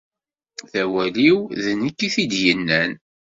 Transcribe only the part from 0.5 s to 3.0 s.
D awal-iw, d nekk i t-id-yennan.